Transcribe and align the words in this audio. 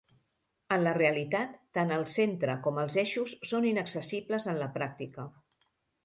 En 0.75 0.83
la 0.85 0.91
realitat, 0.97 1.51
tant 1.77 1.91
el 1.97 2.05
centre 2.13 2.55
com 2.67 2.79
els 2.83 2.95
eixos 3.01 3.35
són 3.49 3.67
inaccessibles 3.73 4.47
en 4.55 4.59
la 4.63 4.71
pràctica. 4.79 5.27